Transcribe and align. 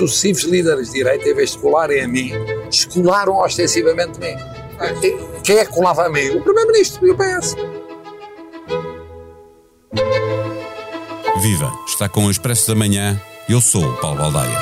sucessivos 0.00 0.44
líderes 0.44 0.88
de 0.88 0.94
direita, 0.94 1.28
em 1.28 1.34
vez 1.34 1.52
de 1.52 1.58
colarem 1.58 2.02
a 2.02 2.08
mim, 2.08 2.32
descolaram 2.70 3.36
ostensivamente 3.36 4.18
de 4.18 4.26
mim. 4.26 4.36
Quem 5.44 5.58
é 5.58 5.64
que 5.66 5.72
colava 5.72 6.06
a 6.06 6.08
mim? 6.08 6.30
O 6.30 6.42
Primeiro-Ministro 6.42 7.06
e 7.06 7.10
o 7.10 7.16
PS. 7.16 7.54
Viva! 11.42 11.72
Está 11.86 12.08
com 12.08 12.24
o 12.26 12.30
Expresso 12.30 12.68
da 12.68 12.74
Manhã. 12.74 13.20
Eu 13.48 13.60
sou 13.60 13.84
o 13.84 13.96
Paulo 13.98 14.18
Baldaia. 14.18 14.58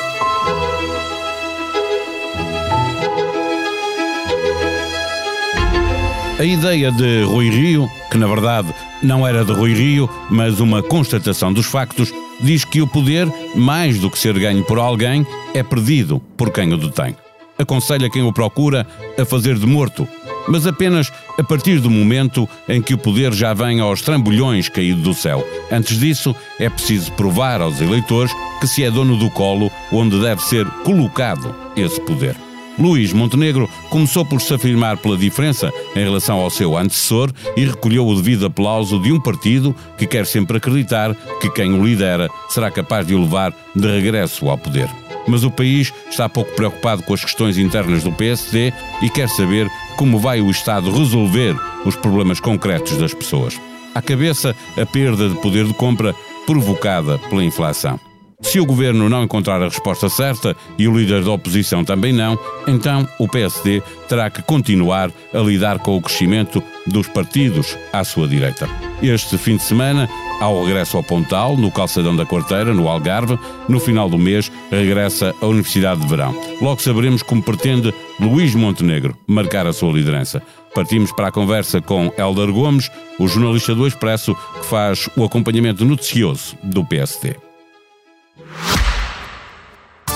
A 6.37 6.43
ideia 6.43 6.91
de 6.91 7.23
Rui 7.23 7.49
Rio, 7.49 7.89
que 8.11 8.17
na 8.17 8.27
verdade 8.27 8.73
não 9.01 9.27
era 9.27 9.45
de 9.45 9.51
Rui 9.53 9.73
Rio, 9.73 10.09
mas 10.29 10.59
uma 10.59 10.81
constatação 10.81 11.51
dos 11.51 11.65
factos, 11.65 12.13
diz 12.41 12.65
que 12.65 12.81
o 12.81 12.87
poder, 12.87 13.27
mais 13.55 13.99
do 13.99 14.09
que 14.09 14.19
ser 14.19 14.37
ganho 14.37 14.63
por 14.63 14.79
alguém, 14.79 15.25
é 15.53 15.63
perdido 15.63 16.19
por 16.37 16.51
quem 16.51 16.73
o 16.73 16.77
detém. 16.77 17.15
Aconselha 17.57 18.09
quem 18.09 18.23
o 18.23 18.31
procura 18.31 18.87
a 19.19 19.25
fazer 19.25 19.55
de 19.55 19.65
morto, 19.65 20.07
mas 20.47 20.65
apenas 20.65 21.11
a 21.37 21.43
partir 21.43 21.79
do 21.79 21.89
momento 21.89 22.47
em 22.67 22.81
que 22.81 22.93
o 22.93 22.97
poder 22.97 23.33
já 23.33 23.53
vem 23.53 23.81
aos 23.81 24.01
trambolhões 24.01 24.69
caído 24.69 25.01
do 25.01 25.13
céu. 25.13 25.45
Antes 25.71 25.99
disso, 25.99 26.35
é 26.57 26.69
preciso 26.69 27.11
provar 27.13 27.61
aos 27.61 27.81
eleitores 27.81 28.31
que 28.61 28.67
se 28.67 28.83
é 28.83 28.89
dono 28.89 29.17
do 29.17 29.29
colo 29.29 29.69
onde 29.91 30.19
deve 30.19 30.41
ser 30.41 30.65
colocado 30.83 31.53
esse 31.75 31.99
poder. 32.01 32.48
Luís 32.79 33.11
Montenegro 33.11 33.69
começou 33.89 34.25
por 34.25 34.41
se 34.41 34.53
afirmar 34.53 34.97
pela 34.97 35.17
diferença 35.17 35.71
em 35.95 35.99
relação 35.99 36.39
ao 36.39 36.49
seu 36.49 36.77
antecessor 36.77 37.29
e 37.57 37.65
recolheu 37.65 38.07
o 38.07 38.15
devido 38.15 38.45
aplauso 38.45 38.99
de 38.99 39.11
um 39.11 39.19
partido 39.19 39.75
que 39.97 40.07
quer 40.07 40.25
sempre 40.25 40.57
acreditar 40.57 41.13
que 41.41 41.49
quem 41.49 41.73
o 41.73 41.83
lidera 41.83 42.29
será 42.47 42.71
capaz 42.71 43.05
de 43.05 43.13
o 43.13 43.21
levar 43.21 43.53
de 43.75 43.85
regresso 43.85 44.49
ao 44.49 44.57
poder. 44.57 44.89
Mas 45.27 45.43
o 45.43 45.51
país 45.51 45.93
está 46.09 46.29
pouco 46.29 46.55
preocupado 46.55 47.03
com 47.03 47.13
as 47.13 47.23
questões 47.23 47.57
internas 47.57 48.03
do 48.03 48.13
PSD 48.13 48.71
e 49.01 49.09
quer 49.09 49.27
saber 49.27 49.67
como 49.97 50.17
vai 50.17 50.39
o 50.39 50.49
Estado 50.49 50.89
resolver 50.89 51.55
os 51.85 51.95
problemas 51.97 52.39
concretos 52.39 52.97
das 52.97 53.13
pessoas. 53.13 53.59
À 53.93 54.01
cabeça, 54.01 54.55
a 54.81 54.85
perda 54.85 55.27
de 55.27 55.35
poder 55.35 55.65
de 55.65 55.73
compra 55.73 56.15
provocada 56.45 57.19
pela 57.29 57.43
inflação. 57.43 57.99
Se 58.41 58.59
o 58.59 58.65
governo 58.65 59.09
não 59.09 59.23
encontrar 59.23 59.61
a 59.61 59.65
resposta 59.65 60.07
certa 60.07 60.55
e 60.77 60.87
o 60.87 60.97
líder 60.97 61.23
da 61.23 61.31
oposição 61.31 61.83
também 61.83 62.13
não, 62.13 62.39
então 62.67 63.07
o 63.19 63.27
PSD 63.27 63.83
terá 64.07 64.29
que 64.29 64.41
continuar 64.41 65.11
a 65.33 65.39
lidar 65.39 65.77
com 65.79 65.97
o 65.97 66.01
crescimento 66.01 66.63
dos 66.87 67.07
partidos 67.07 67.77
à 67.91 68.03
sua 68.03 68.27
direita. 68.27 68.67
Este 69.03 69.37
fim 69.37 69.57
de 69.57 69.63
semana, 69.63 70.09
ao 70.39 70.63
regresso 70.63 70.95
ao 70.95 71.03
Pontal, 71.03 71.57
no 71.57 71.69
Calçadão 71.69 72.15
da 72.15 72.25
Quarteira, 72.25 72.73
no 72.73 72.87
Algarve, 72.87 73.37
no 73.67 73.79
final 73.79 74.09
do 74.09 74.17
mês, 74.17 74.49
regressa 74.71 75.35
à 75.41 75.45
Universidade 75.45 76.01
de 76.01 76.07
Verão. 76.07 76.33
Logo 76.61 76.81
saberemos 76.81 77.21
como 77.21 77.43
pretende 77.43 77.93
Luís 78.19 78.55
Montenegro 78.55 79.17
marcar 79.27 79.67
a 79.67 79.73
sua 79.73 79.91
liderança. 79.91 80.41
Partimos 80.73 81.11
para 81.11 81.27
a 81.27 81.31
conversa 81.31 81.81
com 81.81 82.11
Hélder 82.17 82.51
Gomes, 82.53 82.89
o 83.19 83.27
jornalista 83.27 83.75
do 83.75 83.85
Expresso, 83.85 84.33
que 84.33 84.65
faz 84.65 85.09
o 85.17 85.25
acompanhamento 85.25 85.83
noticioso 85.83 86.57
do 86.63 86.85
PSD. 86.85 87.48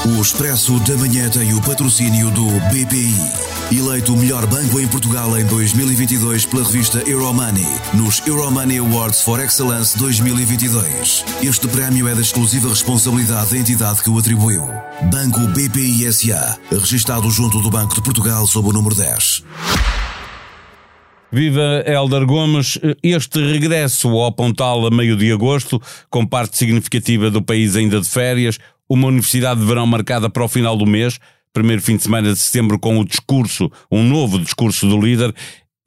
O 0.05 0.21
Expresso 0.21 0.77
da 0.81 0.97
Manhã 0.97 1.29
tem 1.29 1.53
o 1.53 1.61
patrocínio 1.61 2.29
do 2.31 2.45
BPI. 2.45 3.15
Eleito 3.71 4.13
o 4.13 4.17
melhor 4.17 4.45
banco 4.47 4.77
em 4.77 4.85
Portugal 4.85 5.39
em 5.39 5.45
2022 5.45 6.45
pela 6.45 6.61
revista 6.61 7.01
Euromoney, 7.09 7.65
nos 7.93 8.21
Euromoney 8.27 8.79
Awards 8.79 9.21
for 9.21 9.39
Excellence 9.39 9.97
2022. 9.97 11.23
Este 11.41 11.69
prémio 11.69 12.09
é 12.09 12.15
da 12.15 12.19
exclusiva 12.19 12.67
responsabilidade 12.67 13.51
da 13.51 13.57
entidade 13.57 14.03
que 14.03 14.09
o 14.09 14.17
atribuiu. 14.17 14.67
Banco 15.09 15.39
BPI 15.47 16.11
SA, 16.11 16.57
registado 16.69 17.31
junto 17.31 17.61
do 17.61 17.69
Banco 17.69 17.95
de 17.95 18.01
Portugal 18.01 18.45
sob 18.45 18.67
o 18.67 18.73
número 18.73 18.95
10. 18.95 19.43
Viva 21.33 21.83
Helder 21.87 22.27
Gomes, 22.27 22.77
este 23.01 23.43
regresso 23.43 24.07
ao 24.09 24.31
Pontal 24.31 24.85
a 24.85 24.91
meio 24.91 25.17
de 25.17 25.31
agosto, 25.31 25.81
com 26.07 26.27
parte 26.27 26.55
significativa 26.55 27.31
do 27.31 27.41
país 27.41 27.75
ainda 27.75 27.99
de 27.99 28.07
férias, 28.07 28.59
uma 28.93 29.07
universidade 29.07 29.59
de 29.59 29.65
verão 29.65 29.87
marcada 29.87 30.29
para 30.29 30.43
o 30.43 30.47
final 30.47 30.77
do 30.77 30.85
mês, 30.85 31.19
primeiro 31.51 31.81
fim 31.81 31.97
de 31.97 32.03
semana 32.03 32.31
de 32.31 32.39
setembro, 32.39 32.77
com 32.77 32.99
o 32.99 33.05
discurso, 33.05 33.71
um 33.91 34.03
novo 34.03 34.39
discurso 34.39 34.87
do 34.87 35.01
líder. 35.01 35.33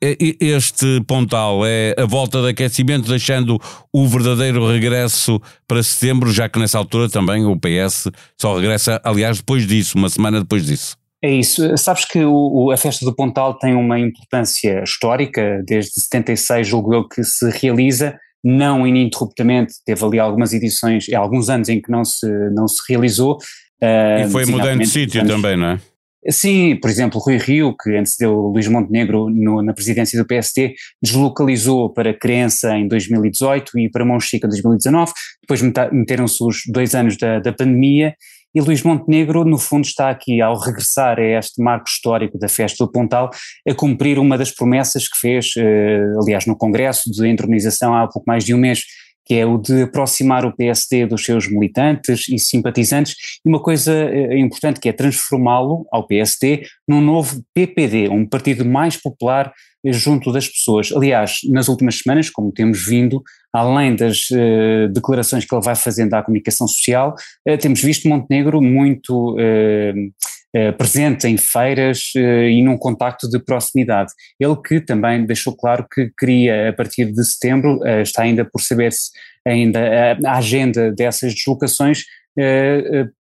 Este 0.00 1.00
Pontal 1.06 1.64
é 1.64 1.94
a 1.96 2.04
volta 2.04 2.42
de 2.42 2.48
aquecimento, 2.48 3.08
deixando 3.08 3.58
o 3.92 4.06
verdadeiro 4.06 4.66
regresso 4.66 5.40
para 5.66 5.82
setembro, 5.82 6.32
já 6.32 6.48
que 6.48 6.58
nessa 6.58 6.78
altura 6.78 7.08
também 7.08 7.46
o 7.46 7.56
PS 7.56 8.08
só 8.38 8.56
regressa, 8.56 9.00
aliás, 9.04 9.38
depois 9.38 9.66
disso, 9.66 9.96
uma 9.96 10.10
semana 10.10 10.40
depois 10.40 10.66
disso. 10.66 10.96
É 11.22 11.30
isso. 11.30 11.76
Sabes 11.78 12.04
que 12.04 12.24
o, 12.24 12.70
a 12.72 12.76
festa 12.76 13.04
do 13.04 13.14
Pontal 13.14 13.54
tem 13.54 13.74
uma 13.74 13.98
importância 13.98 14.82
histórica, 14.82 15.62
desde 15.64 15.92
76, 15.92 16.66
julgo 16.66 16.92
eu, 16.92 17.08
que 17.08 17.22
se 17.24 17.48
realiza, 17.50 18.18
não 18.46 18.86
ininterruptamente, 18.86 19.74
teve 19.84 20.04
ali 20.04 20.20
algumas 20.20 20.52
edições, 20.52 21.12
alguns 21.12 21.50
anos 21.50 21.68
em 21.68 21.80
que 21.80 21.90
não 21.90 22.04
se, 22.04 22.28
não 22.50 22.68
se 22.68 22.80
realizou. 22.88 23.38
Uh, 23.82 24.24
e 24.24 24.30
foi 24.30 24.46
mudando 24.46 24.78
de 24.78 24.86
sítio 24.86 25.20
anos. 25.20 25.32
também, 25.32 25.56
não 25.56 25.70
é? 25.70 25.80
Sim, 26.28 26.76
por 26.80 26.88
exemplo, 26.88 27.20
Rui 27.20 27.38
Rio, 27.38 27.74
que 27.76 27.96
antecedeu 27.96 28.32
Luís 28.34 28.68
Montenegro 28.68 29.28
no, 29.30 29.62
na 29.62 29.72
presidência 29.72 30.20
do 30.20 30.26
PST, 30.26 30.74
deslocalizou 31.02 31.92
para 31.92 32.14
Crença 32.14 32.76
em 32.76 32.86
2018 32.86 33.78
e 33.78 33.90
para 33.90 34.04
Monchique 34.04 34.46
em 34.46 34.48
2019, 34.48 35.12
depois 35.42 35.62
meteram-se 35.92 36.42
os 36.42 36.62
dois 36.68 36.94
anos 36.94 37.16
da, 37.16 37.40
da 37.40 37.52
pandemia 37.52 38.14
e 38.56 38.60
Luís 38.62 38.82
Montenegro, 38.82 39.44
no 39.44 39.58
fundo, 39.58 39.84
está 39.84 40.08
aqui, 40.08 40.40
ao 40.40 40.58
regressar 40.58 41.18
a 41.18 41.22
este 41.22 41.62
marco 41.62 41.86
histórico 41.86 42.38
da 42.38 42.48
festa 42.48 42.86
do 42.86 42.90
Pontal, 42.90 43.28
a 43.68 43.74
cumprir 43.74 44.18
uma 44.18 44.38
das 44.38 44.50
promessas 44.50 45.06
que 45.06 45.18
fez, 45.18 45.52
eh, 45.58 46.00
aliás, 46.18 46.46
no 46.46 46.56
Congresso 46.56 47.10
de 47.10 47.28
Entronização 47.28 47.94
há 47.94 48.08
pouco 48.08 48.24
mais 48.26 48.46
de 48.46 48.54
um 48.54 48.58
mês, 48.58 48.80
que 49.26 49.34
é 49.34 49.44
o 49.44 49.58
de 49.58 49.82
aproximar 49.82 50.46
o 50.46 50.56
PSD 50.56 51.04
dos 51.04 51.22
seus 51.22 51.46
militantes 51.50 52.30
e 52.30 52.38
simpatizantes, 52.38 53.14
e 53.44 53.48
uma 53.48 53.60
coisa 53.60 53.92
eh, 53.92 54.38
importante 54.38 54.80
que 54.80 54.88
é 54.88 54.92
transformá-lo, 54.92 55.86
ao 55.92 56.06
PSD, 56.06 56.62
num 56.88 57.02
novo 57.02 57.44
PPD, 57.52 58.08
um 58.08 58.26
partido 58.26 58.64
mais 58.64 58.96
popular 58.96 59.52
junto 59.92 60.32
das 60.32 60.48
pessoas. 60.48 60.92
Aliás, 60.92 61.40
nas 61.48 61.68
últimas 61.68 61.98
semanas, 61.98 62.30
como 62.30 62.52
temos 62.52 62.84
vindo, 62.84 63.22
além 63.52 63.94
das 63.94 64.28
uh, 64.30 64.88
declarações 64.92 65.44
que 65.44 65.54
ele 65.54 65.64
vai 65.64 65.74
fazendo 65.74 66.12
à 66.14 66.22
comunicação 66.22 66.66
social, 66.66 67.14
uh, 67.48 67.58
temos 67.58 67.82
visto 67.82 68.08
Montenegro 68.08 68.60
muito 68.60 69.34
uh, 69.34 70.72
presente 70.78 71.26
em 71.26 71.36
feiras 71.36 72.12
e 72.14 72.62
num 72.62 72.78
contacto 72.78 73.28
de 73.28 73.38
proximidade. 73.38 74.10
Ele 74.40 74.56
que 74.56 74.80
também 74.80 75.26
deixou 75.26 75.54
claro 75.54 75.86
que 75.92 76.10
queria, 76.18 76.70
a 76.70 76.72
partir 76.72 77.12
de 77.12 77.22
setembro, 77.26 77.78
está 78.00 78.22
ainda 78.22 78.42
por 78.42 78.62
saber-se 78.62 79.10
ainda 79.46 80.16
a, 80.24 80.38
agenda 80.38 80.90
dessas 80.92 81.34
deslocações, 81.34 82.04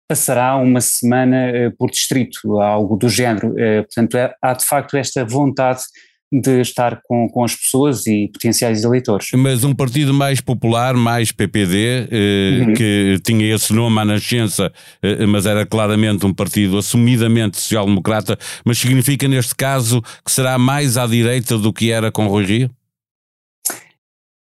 passará 0.07 0.57
uma 0.57 0.79
semana 0.79 1.73
por 1.75 1.89
distrito, 1.89 2.61
algo 2.61 2.95
do 2.97 3.09
género. 3.09 3.55
portanto, 3.55 4.15
há 4.39 4.53
de 4.53 4.65
facto 4.65 4.95
esta 4.95 5.25
vontade 5.25 5.81
de 6.41 6.61
estar 6.61 6.99
com, 7.03 7.29
com 7.29 7.43
as 7.43 7.55
pessoas 7.55 8.07
e 8.07 8.27
potenciais 8.33 8.83
eleitores. 8.83 9.27
Mas 9.35 9.63
um 9.63 9.73
partido 9.73 10.13
mais 10.13 10.41
popular, 10.41 10.95
mais 10.95 11.31
PPD, 11.31 12.07
eh, 12.11 12.65
uhum. 12.65 12.73
que 12.73 13.19
tinha 13.23 13.53
esse 13.53 13.71
nome 13.71 13.99
à 13.99 14.05
nascença, 14.05 14.73
eh, 15.03 15.27
mas 15.27 15.45
era 15.45 15.63
claramente 15.63 16.25
um 16.25 16.33
partido 16.33 16.79
assumidamente 16.79 17.57
social-democrata, 17.57 18.35
mas 18.65 18.79
significa 18.79 19.27
neste 19.27 19.55
caso 19.55 20.01
que 20.25 20.31
será 20.31 20.57
mais 20.57 20.97
à 20.97 21.05
direita 21.05 21.55
do 21.55 21.71
que 21.71 21.91
era 21.91 22.11
com 22.11 22.25
Rui 22.25 22.45
Rio? 22.45 22.71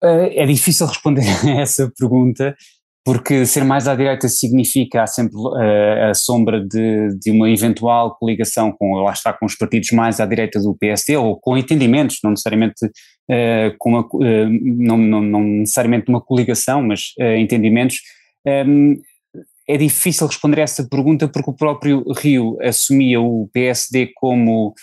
Eh, 0.02 0.42
é 0.42 0.46
difícil 0.46 0.86
responder 0.88 1.26
a 1.44 1.60
essa 1.60 1.92
pergunta, 1.98 2.56
porque 3.04 3.44
ser 3.44 3.64
mais 3.64 3.86
à 3.86 3.94
direita 3.94 4.28
significa 4.28 5.02
há 5.02 5.06
sempre 5.06 5.36
uh, 5.36 6.10
a 6.10 6.14
sombra 6.14 6.58
de, 6.64 7.14
de, 7.18 7.30
uma 7.30 7.50
eventual 7.50 8.16
coligação 8.16 8.72
com, 8.72 8.94
lá 8.94 9.12
está, 9.12 9.30
com 9.30 9.44
os 9.44 9.54
partidos 9.54 9.90
mais 9.90 10.20
à 10.20 10.26
direita 10.26 10.58
do 10.58 10.74
PSD, 10.74 11.14
ou 11.18 11.38
com 11.38 11.58
entendimentos, 11.58 12.20
não 12.24 12.30
necessariamente 12.30 12.86
uh, 12.86 13.76
com 13.78 13.90
uma, 13.90 14.00
uh, 14.00 14.48
não, 14.48 14.96
não, 14.96 15.20
não, 15.20 15.42
necessariamente 15.42 16.08
uma 16.08 16.20
coligação, 16.20 16.82
mas 16.82 17.12
entendimentos. 17.38 17.98
Um, 18.46 18.92
ehm, 18.92 18.94
é 19.66 19.78
difícil 19.78 20.26
responder 20.26 20.60
a 20.60 20.64
essa 20.64 20.86
pergunta 20.86 21.26
porque 21.26 21.50
o 21.50 21.54
próprio 21.54 22.04
Rio 22.18 22.58
assumia 22.60 23.18
o 23.20 23.48
PSD 23.52 24.10
como 24.14 24.74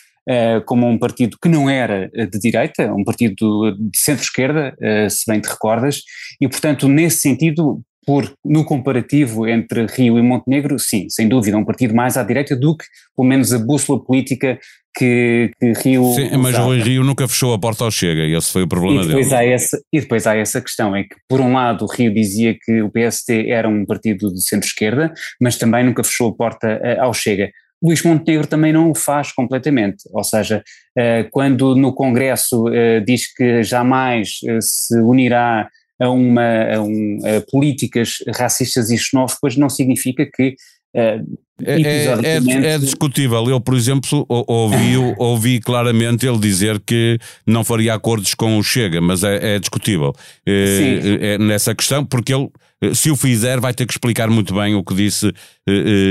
como 0.66 0.88
um 0.88 0.98
partido 0.98 1.38
que 1.42 1.50
não 1.50 1.70
era 1.70 2.10
de 2.10 2.40
direita, 2.40 2.94
um 2.94 3.04
partido 3.04 3.76
de 3.76 4.00
centro-esquerda, 4.00 4.78
se 5.10 5.26
bem 5.28 5.42
te 5.42 5.50
recordas, 5.50 6.04
e 6.40 6.48
portanto, 6.48 6.88
nesse 6.88 7.18
sentido, 7.18 7.84
por, 8.06 8.32
no 8.44 8.66
comparativo 8.66 9.48
entre 9.48 9.86
Rio 9.86 10.18
e 10.18 10.22
Montenegro, 10.22 10.80
sim, 10.80 11.08
sem 11.10 11.28
dúvida, 11.28 11.58
um 11.58 11.66
partido 11.66 11.94
mais 11.94 12.18
à 12.18 12.24
direita 12.24 12.56
do 12.56 12.76
que, 12.76 12.86
pelo 13.16 13.28
menos, 13.28 13.54
a 13.54 13.60
bússola 13.60 14.04
política 14.04 14.60
que, 14.96 15.52
que 15.60 15.74
Rio. 15.74 16.12
Sim, 16.14 16.38
mas 16.38 16.58
o 16.58 16.74
Rio 16.74 17.04
nunca 17.04 17.28
fechou 17.28 17.54
a 17.54 17.60
porta 17.60 17.84
ao 17.84 17.92
Chega, 17.92 18.24
e 18.24 18.36
esse 18.36 18.52
foi 18.52 18.64
o 18.64 18.68
problema 18.68 19.04
e 19.04 19.08
depois 19.08 19.30
dele. 19.30 19.40
Há 19.40 19.46
essa, 19.46 19.82
e 19.94 20.00
depois 20.00 20.28
há 20.28 20.36
essa 20.36 20.60
questão, 20.62 20.96
é 20.96 21.04
que, 21.04 21.16
por 21.30 21.40
um 21.40 21.54
lado, 21.54 21.86
o 21.86 21.88
Rio 21.88 22.14
dizia 22.14 22.58
que 22.60 22.82
o 22.82 22.90
PST 22.90 23.50
era 23.50 23.70
um 23.70 23.86
partido 23.86 24.34
de 24.34 24.42
centro-esquerda, 24.42 25.14
mas 25.40 25.58
também 25.58 25.84
nunca 25.84 26.04
fechou 26.04 26.30
a 26.30 26.36
porta 26.36 26.68
eh, 26.68 27.00
ao 27.00 27.14
Chega. 27.14 27.52
Luís 27.84 28.04
Montenegro 28.04 28.46
também 28.46 28.72
não 28.72 28.92
o 28.92 28.96
faz 28.96 29.32
completamente, 29.32 30.04
ou 30.12 30.24
seja, 30.24 30.64
eh, 30.96 31.28
quando 31.32 31.76
no 31.76 31.94
Congresso 31.94 32.68
eh, 32.70 33.00
diz 33.00 33.34
que 33.34 33.64
jamais 33.64 34.40
se 34.60 35.00
unirá 35.00 35.68
a, 36.02 36.10
uma, 36.10 36.76
a, 36.76 36.82
um, 36.82 37.20
a 37.24 37.42
políticas 37.52 38.16
racistas 38.36 38.90
e 38.90 38.98
xenófobas, 38.98 39.56
não 39.56 39.70
significa 39.70 40.26
que 40.26 40.56
Uh, 40.94 41.40
é, 41.66 41.82
é, 41.82 42.74
é, 42.74 42.78
discutível. 42.78 43.50
Eu, 43.50 43.60
por 43.60 43.76
exemplo, 43.76 44.26
ouvi, 44.28 44.98
ouvi 45.18 45.60
claramente 45.60 46.26
ele 46.26 46.40
dizer 46.40 46.80
que 46.80 47.20
não 47.46 47.64
faria 47.64 47.94
acordos 47.94 48.34
com 48.34 48.58
o 48.58 48.64
Chega, 48.64 49.02
mas 49.02 49.24
é, 49.24 49.56
é 49.56 49.60
discutível 49.60 50.14
é, 50.46 51.38
nessa 51.38 51.74
questão, 51.76 52.06
porque 52.06 52.34
ele 52.34 52.50
eh, 52.82 52.94
se 52.94 53.12
o 53.12 53.16
fizer, 53.16 53.60
vai 53.60 53.74
ter 53.74 53.86
que 53.86 53.94
explicar 53.94 54.30
muito 54.30 54.54
bem 54.56 54.76
o 54.76 54.84
que 54.84 54.96
disse 54.96 55.32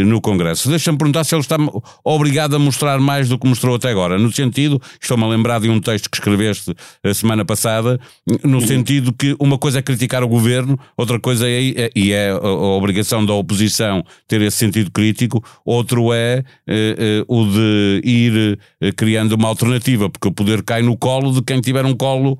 no 0.06 0.20
Congresso. 0.20 0.68
Deixa-me 0.68 0.96
perguntar 0.96 1.24
se 1.24 1.34
ele 1.34 1.42
está 1.42 1.56
obrigado 2.04 2.54
a 2.54 2.58
mostrar 2.58 3.00
mais 3.00 3.28
do 3.28 3.36
que 3.36 3.48
mostrou 3.48 3.74
até 3.74 3.90
agora. 3.90 4.16
No 4.16 4.32
sentido, 4.32 4.80
estou-me 5.00 5.24
a 5.24 5.26
lembrar 5.26 5.60
de 5.60 5.68
um 5.68 5.80
texto 5.80 6.08
que 6.08 6.16
escreveste 6.16 6.72
a 7.02 7.12
semana 7.12 7.44
passada, 7.44 7.98
no 8.44 8.58
uhum. 8.58 8.66
sentido 8.66 9.12
que 9.12 9.34
uma 9.40 9.58
coisa 9.58 9.80
é 9.80 9.82
criticar 9.82 10.22
o 10.22 10.28
governo, 10.28 10.78
outra 10.96 11.18
coisa 11.18 11.48
é, 11.48 11.68
é 11.70 11.90
e 11.96 12.12
é 12.12 12.30
a, 12.30 12.34
a, 12.34 12.76
obrigação 12.76 13.26
da 13.26 13.34
oposição 13.34 14.04
ter 14.28 14.40
esse 14.40 14.56
sentido 14.56 14.90
crítico, 14.92 15.39
outro 15.64 16.12
é 16.12 16.44
uh, 16.68 17.24
o 17.28 17.44
de 17.46 18.00
ir 18.04 18.58
criando 18.96 19.32
uma 19.32 19.48
alternativa, 19.48 20.08
porque 20.08 20.28
o 20.28 20.32
poder 20.32 20.62
cai 20.62 20.82
no 20.82 20.96
colo 20.96 21.32
de 21.32 21.42
quem 21.42 21.60
tiver 21.60 21.84
um 21.84 21.94
colo 21.94 22.38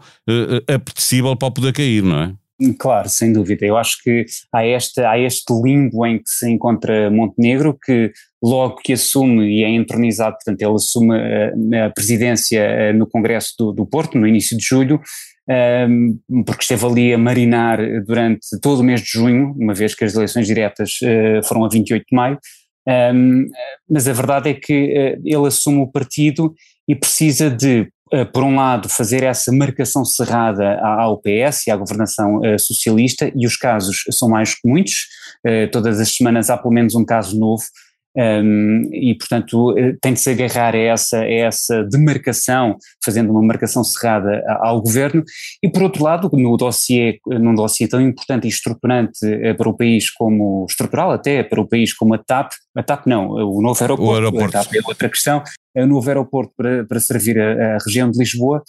apetecível 0.69 1.37
para 1.37 1.50
poder 1.50 1.73
cair, 1.73 2.02
não 2.02 2.20
é? 2.20 2.32
Claro, 2.79 3.08
sem 3.08 3.32
dúvida. 3.32 3.64
Eu 3.64 3.76
acho 3.76 4.02
que 4.02 4.26
há, 4.52 4.67
este 4.67 5.00
há 5.00 5.19
este 5.19 5.52
limbo 5.62 6.05
em 6.06 6.19
que 6.19 6.29
se 6.29 6.50
encontra 6.50 7.11
Montenegro, 7.11 7.79
que 7.82 8.12
logo 8.43 8.76
que 8.76 8.93
assume 8.93 9.47
e 9.49 9.64
é 9.64 9.70
entronizado, 9.70 10.37
portanto, 10.37 10.61
ele 10.61 10.75
assume 10.75 11.14
a, 11.17 11.87
a 11.87 11.91
presidência 11.91 12.93
no 12.93 13.06
Congresso 13.06 13.55
do, 13.58 13.73
do, 13.73 13.87
Porto, 13.87 14.19
no 14.19 14.26
início 14.26 14.56
de 14.56 14.62
julho, 14.62 15.00
um, 15.88 16.44
porque 16.44 16.62
esteve 16.62 16.85
ali 16.85 17.14
a 17.14 17.19
marinar 17.19 17.79
durante 18.06 18.47
todo 18.61 18.81
o 18.81 18.85
mês 18.85 19.00
de 19.00 19.08
junho, 19.08 19.55
uma 19.58 19.73
vez 19.73 19.94
que 19.94 20.05
as 20.05 20.14
eleições 20.14 20.47
diretas 20.47 20.99
uh, 21.02 21.47
foram 21.47 21.64
a 21.64 21.69
28 21.69 22.05
de 22.11 22.14
maio. 22.14 22.38
Um, 22.88 23.46
mas 23.88 24.08
a 24.08 24.12
verdade 24.12 24.50
é 24.50 24.54
que 24.54 24.72
uh, 24.72 25.22
ele 25.24 25.46
assume 25.46 25.78
o 25.78 25.86
partido 25.86 26.54
e 26.88 26.94
precisa 26.94 27.50
de 27.50 27.88
eh, 28.12 28.24
por 28.24 28.42
um 28.42 28.56
lado, 28.56 28.88
fazer 28.88 29.22
essa 29.22 29.52
marcação 29.52 30.04
cerrada 30.04 30.80
ao 30.80 31.16
PS 31.18 31.68
e 31.68 31.70
à 31.70 31.76
governação 31.76 32.40
uh, 32.40 32.58
socialista, 32.58 33.30
e 33.36 33.46
os 33.46 33.56
casos 33.56 34.02
são 34.10 34.28
mais 34.28 34.52
que 34.52 34.68
muitos, 34.68 35.06
uh, 35.46 35.70
todas 35.70 36.00
as 36.00 36.10
semanas 36.16 36.50
há 36.50 36.58
pelo 36.58 36.74
menos 36.74 36.96
um 36.96 37.04
caso 37.04 37.38
novo, 37.38 37.62
um, 38.16 38.88
e 38.92 39.14
portanto 39.16 39.74
tem 40.00 40.14
de 40.14 40.20
se 40.20 40.30
agarrar 40.30 40.74
a 40.74 40.78
essa, 40.78 41.20
a 41.20 41.30
essa 41.30 41.84
demarcação, 41.84 42.76
fazendo 43.04 43.30
uma 43.30 43.42
marcação 43.42 43.84
cerrada 43.84 44.42
ao 44.60 44.80
governo, 44.82 45.22
e 45.62 45.68
por 45.68 45.82
outro 45.82 46.04
lado, 46.04 46.30
no 46.32 46.56
dossiê, 46.56 47.18
num 47.26 47.54
dossiê 47.54 47.86
tão 47.86 48.00
importante 48.00 48.44
e 48.44 48.48
estruturante 48.48 49.20
para 49.56 49.68
o 49.68 49.76
país 49.76 50.10
como, 50.10 50.66
estrutural 50.68 51.10
até 51.10 51.42
para 51.42 51.60
o 51.60 51.68
país 51.68 51.94
como 51.94 52.14
a 52.14 52.18
TAP, 52.18 52.52
a 52.76 52.82
TAP 52.82 53.06
não, 53.06 53.30
o 53.30 53.62
novo 53.62 53.80
aeroporto, 53.80 54.12
o 54.12 54.14
aeroporto. 54.14 54.56
a 54.56 54.64
TAP 54.64 54.74
é 54.74 54.80
outra 54.86 55.08
questão, 55.08 55.42
o 55.76 55.86
novo 55.86 56.08
aeroporto 56.08 56.52
para, 56.56 56.84
para 56.84 57.00
servir 57.00 57.38
a, 57.38 57.76
a 57.76 57.78
região 57.84 58.10
de 58.10 58.18
Lisboa, 58.18 58.62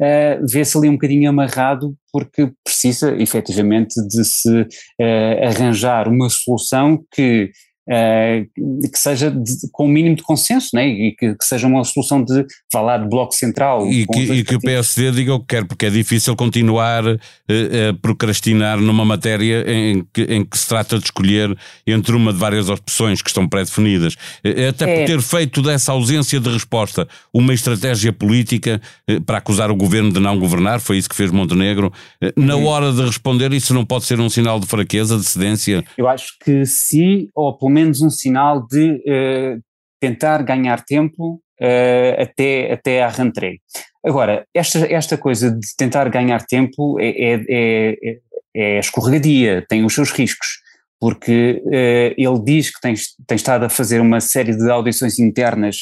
uh, 0.00 0.46
vê-se 0.46 0.76
ali 0.76 0.88
um 0.88 0.94
bocadinho 0.94 1.30
amarrado 1.30 1.94
porque 2.12 2.50
precisa 2.64 3.14
efetivamente 3.20 3.94
de 4.06 4.24
se 4.24 4.62
uh, 4.62 5.46
arranjar 5.46 6.08
uma 6.08 6.28
solução 6.28 7.04
que 7.12 7.50
que 7.88 8.98
seja 8.98 9.30
de, 9.30 9.54
com 9.72 9.86
o 9.86 9.88
mínimo 9.88 10.16
de 10.16 10.22
consenso, 10.22 10.70
né? 10.74 10.86
e 10.86 11.12
que, 11.12 11.34
que, 11.34 11.44
seja 11.44 11.66
uma 11.66 11.82
solução 11.84 12.22
de 12.22 12.44
falar 12.70 12.98
de 12.98 13.08
bloco 13.08 13.34
central. 13.34 13.86
E 13.90 14.06
que, 14.06 14.20
e 14.20 14.44
que 14.44 14.56
o 14.56 14.60
PSD 14.60 15.10
diga 15.12 15.34
o 15.34 15.40
que 15.40 15.46
quer, 15.46 15.64
porque 15.64 15.86
é 15.86 15.90
difícil 15.90 16.36
continuar 16.36 17.06
uh, 17.06 17.18
a 17.88 17.94
procrastinar 18.02 18.78
numa 18.78 19.06
matéria 19.06 19.64
em 19.66 20.04
que, 20.12 20.22
em 20.22 20.44
que 20.44 20.58
se 20.58 20.68
trata 20.68 20.98
de 20.98 21.04
escolher 21.04 21.56
entre 21.86 22.14
uma 22.14 22.30
de 22.30 22.38
várias 22.38 22.68
opções 22.68 23.22
que 23.22 23.30
estão 23.30 23.48
pré-definidas. 23.48 24.16
Até 24.68 24.90
é. 24.90 24.98
por 24.98 25.06
ter 25.06 25.22
feito 25.22 25.62
dessa 25.62 25.92
ausência 25.92 26.38
de 26.38 26.50
resposta 26.50 27.08
uma 27.32 27.54
estratégia 27.54 28.12
política 28.12 28.80
para 29.24 29.38
acusar 29.38 29.70
o 29.70 29.76
governo 29.76 30.12
de 30.12 30.20
não 30.20 30.38
governar, 30.38 30.80
foi 30.80 30.98
isso 30.98 31.08
que 31.08 31.16
fez 31.16 31.30
Montenegro. 31.30 31.92
Na 32.36 32.56
hora 32.56 32.92
de 32.92 33.02
responder, 33.02 33.52
isso 33.52 33.72
não 33.72 33.84
pode 33.84 34.04
ser 34.04 34.20
um 34.20 34.28
sinal 34.28 34.60
de 34.60 34.66
fraqueza, 34.66 35.16
de 35.16 35.24
cedência? 35.24 35.84
Eu 35.96 36.08
acho 36.08 36.36
que 36.44 36.66
sim, 36.66 37.28
ou 37.34 37.56
pelo 37.56 37.70
menos 37.70 37.77
um 37.86 38.10
sinal 38.10 38.66
de 38.66 38.92
uh, 38.92 39.62
tentar 40.00 40.42
ganhar 40.42 40.84
tempo 40.84 41.40
uh, 41.60 42.22
até, 42.22 42.72
até 42.72 43.02
à 43.02 43.08
rentrée. 43.08 43.60
Agora, 44.04 44.46
esta, 44.54 44.80
esta 44.92 45.16
coisa 45.16 45.50
de 45.50 45.76
tentar 45.76 46.08
ganhar 46.08 46.44
tempo 46.46 46.98
é, 47.00 47.08
é, 47.08 47.44
é, 47.50 48.18
é 48.54 48.78
escorregadia, 48.78 49.64
tem 49.68 49.84
os 49.84 49.94
seus 49.94 50.10
riscos, 50.10 50.60
porque 51.00 51.62
uh, 51.64 52.14
ele 52.16 52.44
diz 52.44 52.70
que 52.70 52.80
tem, 52.80 52.94
tem 53.26 53.36
estado 53.36 53.64
a 53.64 53.68
fazer 53.68 54.00
uma 54.00 54.20
série 54.20 54.56
de 54.56 54.70
audições 54.70 55.18
internas 55.18 55.76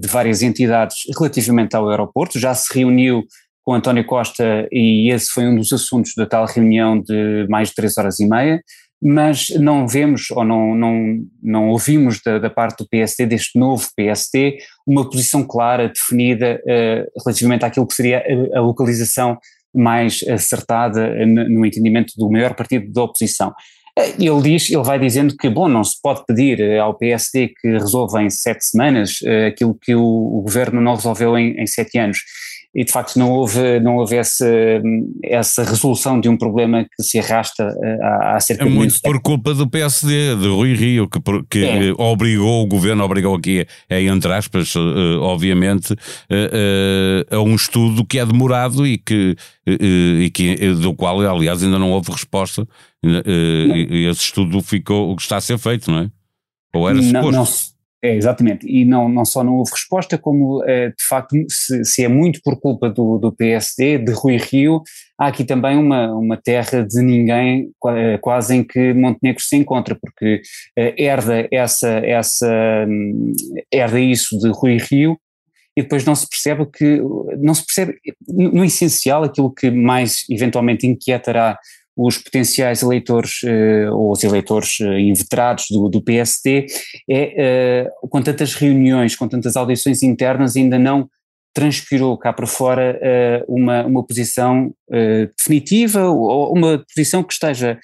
de 0.00 0.06
várias 0.06 0.42
entidades 0.42 0.96
relativamente 1.18 1.74
ao 1.74 1.88
aeroporto, 1.88 2.38
já 2.38 2.54
se 2.54 2.78
reuniu 2.78 3.24
com 3.64 3.72
António 3.72 4.04
Costa 4.04 4.68
e 4.70 5.10
esse 5.10 5.30
foi 5.30 5.46
um 5.46 5.56
dos 5.56 5.72
assuntos 5.72 6.12
da 6.14 6.26
tal 6.26 6.44
reunião 6.44 7.00
de 7.00 7.46
mais 7.48 7.70
de 7.70 7.74
três 7.74 7.96
horas 7.96 8.20
e 8.20 8.28
meia 8.28 8.62
mas 9.04 9.50
não 9.50 9.86
vemos 9.86 10.30
ou 10.30 10.42
não, 10.42 10.74
não, 10.74 11.26
não 11.42 11.68
ouvimos 11.68 12.22
da, 12.24 12.38
da, 12.38 12.48
parte 12.48 12.78
do 12.78 12.88
PST, 12.88 13.26
deste 13.26 13.58
novo 13.58 13.86
PST, 13.94 14.56
uma 14.86 15.08
posição 15.10 15.44
clara, 15.44 15.90
definida 15.90 16.58
uh, 16.64 17.20
relativamente 17.22 17.66
àquilo 17.66 17.86
que 17.86 17.94
seria 17.94 18.24
a, 18.54 18.58
a 18.58 18.62
localização 18.62 19.36
mais 19.74 20.22
acertada 20.26 21.26
no, 21.26 21.48
no 21.50 21.66
entendimento 21.66 22.14
do 22.16 22.30
maior 22.30 22.54
partido 22.54 22.90
da 22.90 23.02
oposição. 23.02 23.52
Eh, 23.98 24.14
ele 24.18 24.40
diz, 24.40 24.70
ele 24.70 24.82
vai 24.82 24.98
dizendo 24.98 25.36
que, 25.36 25.50
bom, 25.50 25.68
não 25.68 25.84
se 25.84 26.00
pode 26.00 26.24
pedir 26.26 26.60
eh, 26.60 26.78
ao 26.78 26.94
PSD 26.94 27.48
que 27.48 27.72
resolva 27.72 28.22
em 28.22 28.30
sete 28.30 28.64
semanas 28.64 29.18
aquilo 29.48 29.74
que 29.74 29.94
o, 29.94 30.02
o 30.02 30.40
governo 30.40 30.80
não 30.80 30.94
resolveu 30.94 31.36
em, 31.36 31.60
em 31.60 31.66
sete 31.66 31.98
anos 31.98 32.20
e 32.74 32.84
de 32.84 32.90
facto 32.90 33.16
não 33.16 33.30
houve, 33.30 33.78
não 33.80 33.96
houve 33.96 34.16
essa, 34.16 34.46
essa 35.22 35.62
resolução 35.62 36.20
de 36.20 36.28
um 36.28 36.36
problema 36.36 36.84
que 36.84 37.02
se 37.02 37.20
arrasta 37.20 37.62
eh, 37.80 37.98
há, 38.02 38.36
há 38.36 38.40
cerca 38.40 38.64
é 38.64 38.68
de 38.68 38.74
muito 38.74 39.00
por 39.00 39.20
culpa 39.20 39.54
do 39.54 39.68
PSD, 39.68 40.34
de 40.36 40.48
Rui 40.48 40.74
Rio, 40.74 41.08
que, 41.08 41.20
que 41.48 41.64
é. 41.64 41.92
obrigou 41.96 42.64
o 42.64 42.66
governo, 42.66 43.04
obrigou 43.04 43.36
aqui, 43.36 43.64
é, 43.88 44.02
entre 44.02 44.32
aspas, 44.32 44.74
uh, 44.74 45.20
obviamente, 45.20 45.92
uh, 45.92 45.96
uh, 47.32 47.36
a 47.36 47.40
um 47.40 47.54
estudo 47.54 48.04
que 48.04 48.18
é 48.18 48.26
demorado 48.26 48.84
e 48.86 48.98
que, 48.98 49.36
e 49.66 50.30
que 50.34 50.56
do 50.74 50.94
qual, 50.94 51.20
aliás, 51.20 51.62
ainda 51.62 51.78
não 51.78 51.92
houve 51.92 52.10
resposta. 52.10 52.66
e 53.04 54.08
esse 54.10 54.20
estudo 54.20 54.60
ficou, 54.62 55.14
está 55.16 55.36
a 55.36 55.40
ser 55.40 55.58
feito, 55.58 55.90
não 55.90 55.98
é? 56.00 56.10
Ou 56.74 56.88
era 56.88 57.00
suposto? 57.00 57.30
Não, 57.30 57.30
não. 57.30 57.73
É, 58.04 58.14
exatamente, 58.14 58.66
e 58.68 58.84
não, 58.84 59.08
não 59.08 59.24
só 59.24 59.42
não 59.42 59.54
houve 59.54 59.70
resposta, 59.70 60.18
como 60.18 60.62
eh, 60.64 60.90
de 60.90 61.06
facto, 61.06 61.34
se, 61.48 61.82
se, 61.86 62.04
é 62.04 62.08
muito 62.08 62.38
por 62.44 62.60
culpa 62.60 62.90
do, 62.90 63.16
do 63.16 63.32
PSD, 63.32 63.96
de 63.96 64.12
Rui 64.12 64.36
Rio, 64.36 64.82
há 65.18 65.28
aqui 65.28 65.42
também 65.42 65.78
uma, 65.78 66.12
uma 66.12 66.36
terra 66.36 66.84
de 66.86 67.00
ninguém, 67.00 67.70
eh, 67.86 68.18
quase 68.18 68.56
em 68.56 68.62
que 68.62 68.92
Montenegro 68.92 69.42
se 69.42 69.56
encontra, 69.56 69.94
porque 69.98 70.42
eh, 70.76 70.94
herda, 71.02 71.48
essa, 71.50 71.88
essa, 71.88 72.84
hum, 72.86 73.32
herda 73.72 73.98
isso 73.98 74.38
de 74.38 74.50
Rui 74.50 74.76
Rio, 74.76 75.18
e 75.74 75.80
depois 75.80 76.04
não 76.04 76.14
se 76.14 76.28
percebe 76.28 76.66
que, 76.66 77.00
não 77.38 77.54
se 77.54 77.64
percebe, 77.64 77.94
no 78.28 78.62
essencial, 78.66 79.24
aquilo 79.24 79.50
que 79.50 79.70
mais 79.70 80.26
eventualmente 80.28 80.86
inquietará 80.86 81.58
os 81.96 82.18
potenciais 82.18 82.82
eleitores 82.82 83.42
uh, 83.42 83.92
ou 83.92 84.12
os 84.12 84.24
eleitores 84.24 84.80
uh, 84.80 84.98
inveterados 84.98 85.66
do, 85.70 85.88
do 85.88 86.02
PST 86.02 86.66
é 87.08 87.88
uh, 88.02 88.08
com 88.08 88.20
tantas 88.20 88.54
reuniões, 88.54 89.14
com 89.14 89.28
tantas 89.28 89.56
audições 89.56 90.02
internas 90.02 90.56
ainda 90.56 90.78
não 90.78 91.08
transpirou 91.54 92.18
cá 92.18 92.32
para 92.32 92.48
fora 92.48 93.00
uma, 93.46 93.86
uma 93.86 94.04
posição 94.04 94.74
definitiva 95.38 96.10
ou 96.10 96.52
uma 96.52 96.84
posição 96.92 97.22
que 97.22 97.32
esteja 97.32 97.78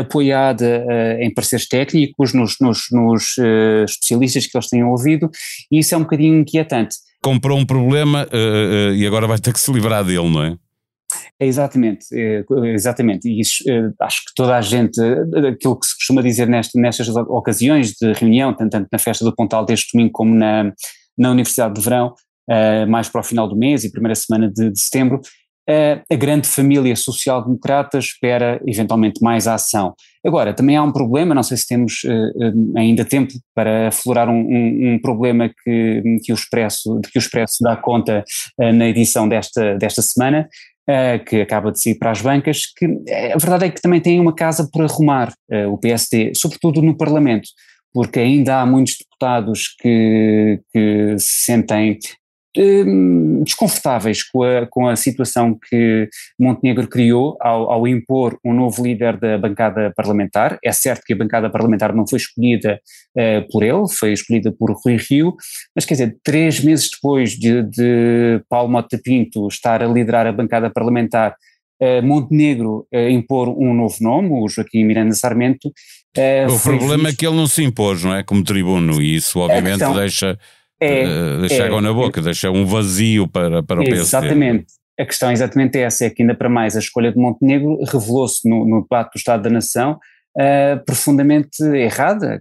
apoiada 0.00 0.84
em 1.20 1.32
parceiros 1.32 1.68
técnicos, 1.68 2.32
nos, 2.32 2.56
nos, 2.60 2.88
nos 2.90 3.36
especialistas 3.88 4.48
que 4.48 4.58
eles 4.58 4.68
tenham 4.68 4.90
ouvido 4.90 5.30
e 5.70 5.78
isso 5.78 5.94
é 5.94 5.98
um 5.98 6.02
bocadinho 6.02 6.40
inquietante. 6.40 6.96
Comprou 7.22 7.56
um 7.56 7.64
problema 7.64 8.26
e 8.96 9.06
agora 9.06 9.28
vai 9.28 9.38
ter 9.38 9.52
que 9.52 9.60
se 9.60 9.72
livrar 9.72 10.02
dele, 10.04 10.28
não 10.28 10.42
é? 10.42 10.56
Exatamente, 11.40 12.06
é, 12.12 12.44
exatamente. 12.72 13.28
E 13.28 13.40
isso, 13.40 13.62
é, 13.68 13.90
acho 14.00 14.24
que 14.24 14.32
toda 14.34 14.56
a 14.56 14.60
gente, 14.60 15.00
aquilo 15.52 15.78
que 15.78 15.86
se 15.86 15.94
costuma 15.94 16.22
dizer 16.22 16.48
neste, 16.48 16.78
nestas 16.80 17.08
ocasiões 17.08 17.92
de 17.92 18.12
reunião, 18.12 18.54
tanto 18.54 18.86
na 18.90 18.98
festa 18.98 19.24
do 19.24 19.34
Pontal 19.34 19.64
deste 19.64 19.92
domingo 19.92 20.12
como 20.12 20.34
na, 20.34 20.72
na 21.16 21.30
Universidade 21.30 21.74
de 21.74 21.80
Verão, 21.80 22.14
uh, 22.50 22.88
mais 22.88 23.08
para 23.08 23.20
o 23.20 23.24
final 23.24 23.48
do 23.48 23.56
mês 23.56 23.84
e 23.84 23.92
primeira 23.92 24.14
semana 24.14 24.50
de, 24.50 24.70
de 24.70 24.80
setembro, 24.80 25.20
uh, 25.68 26.02
a 26.10 26.16
grande 26.16 26.48
família 26.48 26.94
social-democrata 26.94 27.98
espera 27.98 28.60
eventualmente 28.66 29.22
mais 29.22 29.46
ação. 29.46 29.94
Agora, 30.24 30.52
também 30.52 30.76
há 30.76 30.82
um 30.82 30.92
problema, 30.92 31.34
não 31.34 31.42
sei 31.42 31.56
se 31.56 31.66
temos 31.66 32.02
uh, 32.04 32.76
ainda 32.76 33.04
tempo 33.04 33.32
para 33.54 33.88
aflorar 33.88 34.28
um, 34.28 34.40
um, 34.40 34.94
um, 34.94 34.98
problema 35.00 35.48
que, 35.48 36.02
que, 36.22 36.32
o 36.32 36.34
Expresso, 36.34 37.00
de 37.00 37.10
que 37.10 37.18
o 37.18 37.20
Expresso 37.20 37.58
dá 37.62 37.76
conta 37.76 38.24
na 38.58 38.88
edição 38.88 39.28
desta, 39.28 39.76
desta 39.76 40.02
semana, 40.02 40.48
que 41.26 41.40
acaba 41.40 41.72
de 41.72 41.80
sair 41.80 41.96
para 41.96 42.12
as 42.12 42.20
bancas, 42.20 42.66
que 42.66 42.84
a 42.84 43.38
verdade 43.38 43.66
é 43.66 43.70
que 43.70 43.82
também 43.82 44.00
tem 44.00 44.20
uma 44.20 44.34
casa 44.34 44.68
por 44.72 44.84
arrumar, 44.84 45.32
uh, 45.50 45.72
o 45.72 45.78
PSD, 45.78 46.32
sobretudo 46.34 46.80
no 46.80 46.96
Parlamento 46.96 47.48
porque 47.96 48.20
ainda 48.20 48.60
há 48.60 48.66
muitos 48.66 48.98
deputados 48.98 49.74
que, 49.80 50.60
que 50.70 51.18
se 51.18 51.44
sentem 51.46 51.98
desconfortáveis 53.44 54.22
com 54.22 54.42
a, 54.42 54.66
com 54.66 54.88
a 54.88 54.96
situação 54.96 55.58
que 55.68 56.08
Montenegro 56.38 56.88
criou 56.88 57.36
ao, 57.40 57.70
ao, 57.70 57.88
impor 57.88 58.38
um 58.44 58.54
novo 58.54 58.82
líder 58.82 59.18
da 59.18 59.36
bancada 59.36 59.92
parlamentar. 59.94 60.58
É 60.64 60.72
certo 60.72 61.02
que 61.04 61.12
a 61.12 61.16
bancada 61.16 61.50
parlamentar 61.50 61.94
não 61.94 62.06
foi 62.06 62.18
escolhida 62.18 62.80
uh, 63.16 63.50
por 63.50 63.62
ele, 63.62 63.88
foi 63.88 64.12
escolhida 64.12 64.52
por 64.52 64.72
Rui 64.84 64.96
Rio, 64.96 65.34
mas 65.74 65.84
quer 65.84 65.94
dizer, 65.94 66.16
três 66.24 66.60
meses 66.60 66.88
depois 66.90 67.32
de, 67.32 67.62
de 67.62 68.42
Paulo 68.48 68.70
Mota 68.70 68.98
Pinto 69.02 69.46
estar 69.48 69.82
a 69.82 69.86
liderar 69.86 70.26
a 70.26 70.32
bancada 70.32 70.70
parlamentar, 70.70 71.34
uh, 71.82 72.02
Montenegro 72.02 72.86
uh, 72.92 73.08
impor 73.10 73.48
um 73.48 73.74
novo 73.74 73.96
nome, 74.00 74.30
o 74.30 74.48
Joaquim 74.48 74.84
Miranda 74.84 75.14
Sarmento, 75.14 75.72
o 76.48 76.58
problema 76.60 76.94
visto... 76.94 77.08
é 77.08 77.16
que 77.16 77.26
ele 77.26 77.36
não 77.36 77.46
se 77.46 77.62
impôs, 77.62 78.02
não 78.02 78.14
é? 78.14 78.22
Como 78.22 78.42
tribuno, 78.42 79.02
e 79.02 79.16
isso 79.16 79.38
obviamente 79.38 79.80
questão, 79.80 79.94
deixa, 79.94 80.38
é, 80.80 81.04
uh, 81.04 81.40
deixa 81.40 81.62
é, 81.62 81.66
água 81.66 81.80
na 81.80 81.92
boca, 81.92 82.20
é, 82.20 82.22
deixa 82.22 82.50
um 82.50 82.66
vazio 82.66 83.26
para, 83.28 83.62
para 83.62 83.80
o 83.80 83.84
PSD. 83.84 84.00
Exatamente. 84.02 84.66
A 84.98 85.04
questão 85.04 85.28
é 85.28 85.32
exatamente 85.32 85.78
essa, 85.78 86.06
é 86.06 86.10
que 86.10 86.22
ainda 86.22 86.34
para 86.34 86.48
mais 86.48 86.74
a 86.74 86.78
escolha 86.78 87.12
de 87.12 87.18
Montenegro 87.18 87.78
revelou-se 87.84 88.48
no, 88.48 88.66
no 88.66 88.82
debate 88.82 89.12
do 89.12 89.18
Estado 89.18 89.42
da 89.42 89.50
Nação 89.50 89.98
uh, 90.36 90.84
profundamente 90.84 91.62
errada. 91.62 92.40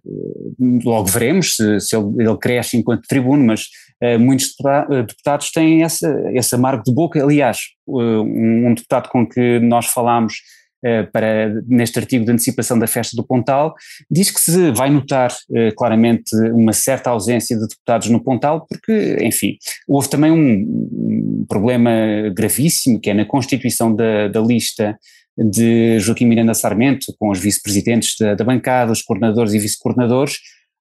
Logo 0.84 1.08
veremos 1.08 1.56
se, 1.56 1.80
se 1.82 1.96
ele, 1.96 2.24
ele, 2.24 2.38
cresce 2.38 2.78
enquanto 2.78 3.08
tribuno, 3.08 3.46
mas 3.46 3.68
uh, 4.02 4.20
muitos 4.20 4.54
deputados 4.90 5.52
têm 5.52 5.84
essa, 5.84 6.10
esse 6.34 6.56
amargo 6.56 6.84
de 6.84 6.94
boca. 6.94 7.22
Aliás, 7.22 7.60
um, 7.88 8.70
um 8.70 8.74
deputado 8.74 9.10
com 9.10 9.28
que 9.28 9.60
nós 9.60 9.88
falámos 9.88 10.36
eh, 10.36 10.65
para, 11.12 11.62
neste 11.68 11.98
artigo 11.98 12.26
de 12.26 12.32
antecipação 12.32 12.78
da 12.78 12.88
festa 12.88 13.16
do 13.16 13.24
Pontal, 13.24 13.74
diz 14.10 14.30
que 14.30 14.40
se 14.40 14.72
vai 14.72 14.90
notar 14.90 15.34
eh, 15.54 15.72
claramente 15.76 16.36
uma 16.52 16.74
certa 16.74 17.10
ausência 17.10 17.58
de 17.58 17.68
deputados 17.68 18.10
no 18.10 18.24
Pontal, 18.24 18.66
porque, 18.68 19.18
enfim, 19.22 19.58
houve 19.88 20.10
também 20.10 20.32
um, 20.32 21.46
problema 21.48 21.92
gravíssimo, 22.36 23.00
que 23.00 23.10
é 23.10 23.14
na 23.14 23.26
constituição 23.26 23.96
da, 23.96 24.28
da 24.28 24.40
lista 24.40 24.98
de 25.38 26.00
Joaquim 26.00 26.26
Miranda 26.26 26.54
Sarmento, 26.54 27.14
com 27.20 27.30
os 27.30 27.40
vice-presidentes 27.40 28.16
da, 28.20 28.36
da, 28.36 28.44
bancada, 28.44 28.92
os 28.92 29.02
coordenadores 29.02 29.54
e 29.54 29.60
vice-coordenadores, 29.60 30.40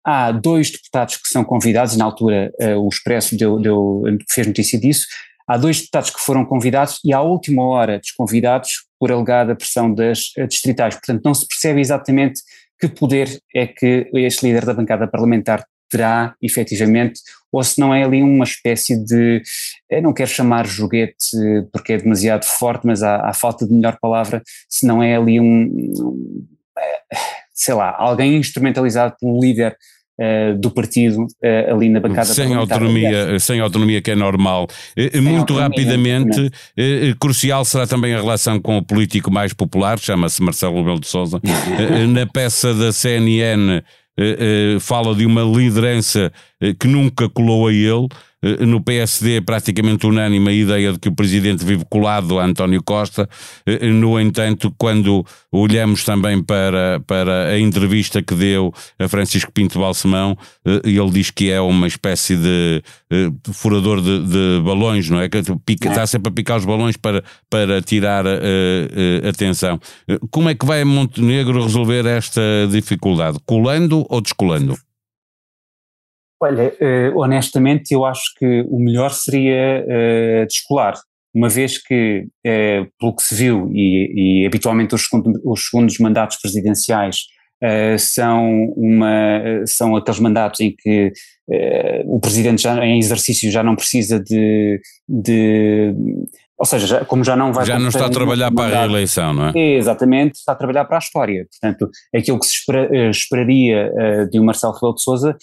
há 0.04 0.30
dois 0.30 0.70
deputados 0.70 1.16
que 1.16 1.28
são 1.28 1.42
convidados, 1.42 1.96
na 1.96 2.04
altura 2.04 2.52
uh, 2.60 2.78
o 2.78 2.88
Expresso 2.88 3.36
deu, 3.36 3.58
deu, 3.58 4.04
fez 4.30 4.46
notícia 4.46 4.78
disso, 4.78 5.06
há 5.46 5.56
dois 5.56 5.78
deputados 5.78 6.10
que 6.10 6.20
foram 6.20 6.44
convidados 6.44 6.98
e 7.04 7.12
à 7.12 7.20
última 7.20 7.62
hora 7.64 7.98
desconvidados 7.98 8.86
por 8.98 9.12
alegada 9.12 9.54
pressão 9.54 9.92
das 9.92 10.32
eh, 10.36 10.46
distritais. 10.46 10.94
Portanto, 10.94 11.22
não 11.24 11.34
se 11.34 11.46
percebe 11.46 11.80
exatamente 11.80 12.40
que 12.78 12.88
poder 12.88 13.40
é 13.54 13.66
que 13.66 14.10
este 14.14 14.46
líder 14.46 14.64
da 14.64 14.74
bancada 14.74 15.06
parlamentar 15.08 15.64
terá, 15.88 16.34
efetivamente, 16.42 17.20
ou 17.52 17.62
se 17.62 17.80
não 17.80 17.94
é 17.94 18.02
ali 18.02 18.22
uma 18.22 18.44
espécie 18.44 18.96
de, 18.96 19.42
eu 19.88 20.02
não 20.02 20.12
quero 20.12 20.28
chamar 20.28 20.66
joguete 20.66 21.36
porque 21.72 21.92
é 21.92 21.98
demasiado 21.98 22.44
forte, 22.44 22.86
mas 22.86 23.02
há, 23.02 23.28
há 23.28 23.32
falta 23.32 23.66
de 23.66 23.72
melhor 23.72 23.96
palavra, 24.00 24.42
se 24.68 24.84
não 24.86 25.02
é 25.02 25.16
ali 25.16 25.40
um, 25.40 26.44
eh, 26.78 27.16
sei 27.52 27.74
lá, 27.74 27.94
alguém 27.96 28.36
instrumentalizado 28.36 29.16
pelo 29.18 29.40
líder 29.40 29.76
do 30.58 30.70
partido 30.70 31.24
uh, 31.24 31.74
ali 31.74 31.90
na 31.90 32.00
bancada 32.00 32.26
sem 32.26 32.54
autonomia 32.54 33.38
sem 33.38 33.60
autonomia 33.60 34.00
que 34.00 34.10
é 34.10 34.14
normal. 34.14 34.66
Uh, 34.96 35.22
muito 35.22 35.54
rapidamente 35.54 36.50
crucial 37.20 37.64
será 37.64 37.86
também 37.86 38.14
a 38.14 38.20
relação 38.20 38.58
com 38.60 38.78
o 38.78 38.82
político 38.82 39.30
mais 39.30 39.52
popular 39.52 39.98
chama-se 39.98 40.42
Marcelo 40.42 40.76
Rebelo 40.76 41.00
de 41.00 41.06
Sousa. 41.06 41.40
Na 42.08 42.26
peça 42.26 42.72
da 42.72 42.92
CNN 42.92 43.82
fala 44.80 45.14
de 45.14 45.26
uma 45.26 45.42
liderança 45.42 46.32
que 46.78 46.88
nunca 46.88 47.28
colou 47.28 47.68
a 47.68 47.72
ele 47.72 48.08
eh, 48.42 48.64
no 48.64 48.80
PSD 48.80 49.36
é 49.36 49.40
praticamente 49.40 50.06
unânime 50.06 50.48
a 50.48 50.52
ideia 50.52 50.92
de 50.92 50.98
que 50.98 51.08
o 51.08 51.14
Presidente 51.14 51.64
vive 51.64 51.84
colado 51.88 52.38
a 52.38 52.44
António 52.44 52.82
Costa. 52.82 53.28
Eh, 53.66 53.88
no 53.88 54.20
entanto, 54.20 54.72
quando 54.78 55.24
olhamos 55.50 56.04
também 56.04 56.42
para, 56.42 57.00
para 57.06 57.48
a 57.48 57.58
entrevista 57.58 58.22
que 58.22 58.34
deu 58.34 58.72
a 58.98 59.08
Francisco 59.08 59.50
Pinto 59.52 59.78
Balsemão, 59.78 60.36
eh, 60.64 60.80
ele 60.84 61.10
diz 61.10 61.30
que 61.30 61.50
é 61.50 61.60
uma 61.60 61.86
espécie 61.86 62.36
de 62.36 62.82
furador 63.52 64.00
de, 64.00 64.20
de 64.26 64.62
balões, 64.64 65.08
não 65.08 65.20
é? 65.20 65.28
Que 65.28 65.42
pica, 65.64 65.88
está 65.88 66.06
sempre 66.06 66.30
a 66.30 66.32
picar 66.32 66.58
os 66.58 66.64
balões 66.64 66.96
para, 66.96 67.22
para 67.48 67.80
tirar 67.80 68.26
a 68.26 69.28
atenção. 69.28 69.80
Como 70.30 70.48
é 70.48 70.54
que 70.54 70.66
vai 70.66 70.84
Montenegro 70.84 71.62
resolver 71.62 72.04
esta 72.04 72.42
dificuldade? 72.70 73.38
Colando 73.46 74.04
ou 74.08 74.20
descolando? 74.20 74.76
Olha, 76.40 76.68
uh, 76.68 77.18
honestamente, 77.18 77.92
eu 77.92 78.04
acho 78.04 78.34
que 78.38 78.64
o 78.68 78.78
melhor 78.78 79.10
seria 79.10 79.84
uh, 79.84 80.46
descolar, 80.46 80.94
uma 81.34 81.48
vez 81.48 81.78
que, 81.78 82.26
uh, 82.46 82.86
pelo 82.98 83.16
que 83.16 83.22
se 83.22 83.34
viu, 83.34 83.70
e, 83.72 84.42
e 84.42 84.46
habitualmente 84.46 84.94
os, 84.94 85.08
os, 85.44 85.68
segundos 85.68 85.98
mandatos 85.98 86.36
presidenciais 86.40 87.24
são, 87.98 88.70
uma, 88.76 89.64
são 89.66 89.96
aqueles 89.96 90.20
mandatos 90.20 90.60
em 90.60 90.76
que 90.76 91.10
o 92.04 92.20
presidente 92.20 92.60
já, 92.60 92.84
em 92.84 92.98
exercício 92.98 93.50
já 93.50 93.62
não 93.62 93.74
precisa 93.74 94.20
de, 94.20 94.78
de 95.08 95.94
ou 96.58 96.64
seja, 96.64 96.86
já, 96.86 97.04
como 97.04 97.22
já 97.22 97.36
não 97.36 97.52
vai. 97.52 97.66
Já 97.66 97.78
não 97.78 97.88
está 97.88 98.06
a 98.06 98.10
trabalhar 98.10 98.50
para 98.50 98.78
a 98.78 98.80
reeleição, 98.80 99.34
não 99.34 99.48
é? 99.48 99.52
Exatamente, 99.54 100.36
está 100.36 100.52
a 100.52 100.54
trabalhar 100.54 100.86
para 100.86 100.96
a 100.96 100.98
história. 100.98 101.46
Portanto, 101.50 101.90
aquilo 102.14 102.40
que 102.40 102.46
se 102.46 102.52
espera, 102.52 103.10
esperaria 103.10 103.92
uh, 103.92 104.30
de 104.30 104.40
um 104.40 104.44
Marcelo 104.44 104.72
Rebelo 104.72 104.94
de 104.94 105.02
Souza 105.02 105.32
uh, 105.32 105.36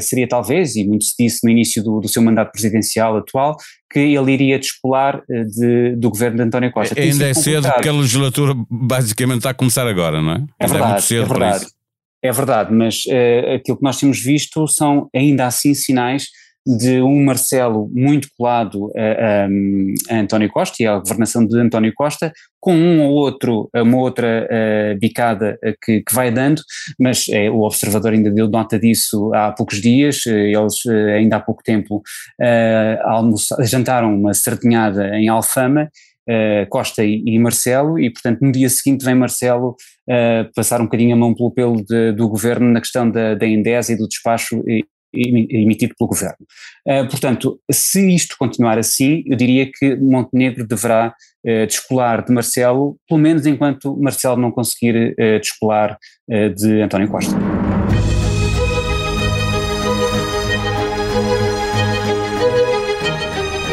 seria 0.00 0.28
talvez, 0.28 0.76
e 0.76 0.84
muito 0.84 1.04
se 1.04 1.14
disse 1.18 1.44
no 1.44 1.50
início 1.50 1.82
do, 1.82 2.00
do, 2.00 2.08
seu 2.08 2.22
mandato 2.22 2.52
presidencial 2.52 3.16
atual, 3.16 3.56
que 3.90 3.98
ele 3.98 4.32
iria 4.32 4.58
descolar 4.58 5.22
de, 5.28 5.96
do 5.96 6.10
governo 6.10 6.36
de 6.36 6.42
António 6.44 6.70
Costa. 6.70 6.98
É, 6.98 7.04
ainda 7.04 7.26
é 7.26 7.34
cedo 7.34 7.68
porque 7.72 7.88
a 7.88 7.92
legislatura 7.92 8.54
basicamente 8.70 9.38
está 9.38 9.50
a 9.50 9.54
começar 9.54 9.86
agora, 9.86 10.22
não 10.22 10.32
é? 10.32 10.44
É 10.60 10.66
verdade, 10.66 10.84
é, 10.84 10.92
muito 10.92 11.02
cedo 11.02 11.24
é 11.24 11.26
verdade. 11.26 11.66
É 12.20 12.32
verdade, 12.32 12.74
mas 12.74 13.04
uh, 13.06 13.54
aquilo 13.54 13.76
que 13.76 13.84
nós 13.84 13.98
temos 13.98 14.20
visto 14.20 14.66
são 14.66 15.08
ainda 15.14 15.46
assim 15.46 15.72
sinais 15.72 16.26
de 16.76 17.00
um 17.00 17.24
Marcelo 17.24 17.90
muito 17.94 18.28
colado 18.36 18.92
a, 18.94 19.00
a, 19.00 20.14
a, 20.14 20.20
António 20.20 20.50
Costa 20.50 20.82
e 20.82 20.86
à 20.86 20.98
governação 20.98 21.46
de 21.46 21.58
António 21.58 21.94
Costa, 21.94 22.30
com 22.60 22.74
um 22.74 23.00
ou 23.06 23.14
outro, 23.14 23.70
uma 23.74 23.96
outra 23.96 24.46
uh, 24.46 24.98
bicada 24.98 25.58
uh, 25.64 25.72
que, 25.82 26.02
que, 26.02 26.14
vai 26.14 26.30
dando, 26.30 26.60
mas 26.98 27.26
uh, 27.28 27.50
o 27.54 27.64
observador 27.64 28.12
ainda 28.12 28.30
deu 28.30 28.48
nota 28.48 28.78
disso 28.78 29.32
há 29.32 29.50
poucos 29.50 29.80
dias, 29.80 30.26
eles 30.26 30.84
ainda 31.16 31.36
há 31.36 31.40
pouco 31.40 31.62
tempo 31.62 32.02
jantaram 33.64 34.14
uma 34.14 34.34
sardinhada 34.34 35.16
em 35.16 35.28
Alfama, 35.28 35.88
Costa 36.68 37.04
e, 37.04 37.22
e, 37.24 37.38
Marcelo, 37.38 37.98
e 37.98 38.10
portanto 38.10 38.40
no 38.42 38.52
dia 38.52 38.68
seguinte 38.68 39.04
vem 39.04 39.14
Marcelo 39.14 39.76
passar 40.54 40.80
um 40.80 40.84
bocadinho 40.84 41.14
a 41.14 41.18
mão 41.18 41.34
pelo 41.34 41.50
pelo 41.50 41.84
de, 41.84 42.12
do 42.12 42.28
governo 42.28 42.70
na 42.70 42.80
questão 42.80 43.10
da, 43.10 43.34
da 43.34 43.46
e 43.46 43.96
do 43.96 44.06
despacho 44.06 44.62
emitido 45.12 45.94
pelo 45.98 46.08
governo. 46.08 46.38
Uh, 46.86 47.08
portanto, 47.08 47.60
se 47.70 48.14
isto 48.14 48.36
continuar 48.38 48.78
assim, 48.78 49.22
eu 49.26 49.36
diria 49.36 49.70
que 49.70 49.96
Montenegro 49.96 50.66
deverá 50.66 51.14
uh, 51.44 51.66
descolar 51.66 52.24
de 52.24 52.32
Marcelo, 52.32 52.96
pelo 53.08 53.20
menos 53.20 53.46
enquanto 53.46 53.96
Marcelo 53.96 54.40
não 54.40 54.50
conseguir 54.50 55.14
uh, 55.18 55.40
descolar 55.40 55.98
de 56.54 56.82
António 56.82 57.08
Costa. 57.08 57.34